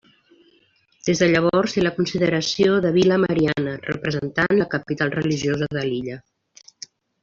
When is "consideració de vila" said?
1.99-3.21